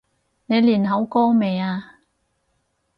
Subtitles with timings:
[0.47, 1.97] 你練好歌未呀？